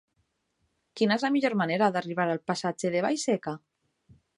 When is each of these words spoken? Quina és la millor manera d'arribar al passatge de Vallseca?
Quina 1.01 1.19
és 1.21 1.27
la 1.27 1.31
millor 1.37 1.57
manera 1.61 1.91
d'arribar 1.97 2.29
al 2.35 2.43
passatge 2.53 2.97
de 2.97 3.05
Vallseca? 3.09 3.57